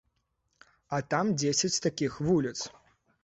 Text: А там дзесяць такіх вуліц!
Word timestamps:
А 0.97 0.99
там 1.11 1.25
дзесяць 1.43 1.81
такіх 1.87 2.17
вуліц! 2.31 2.57